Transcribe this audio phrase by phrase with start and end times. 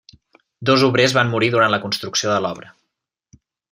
[0.69, 2.77] Dos obrers van morir durant la construcció de l'obra.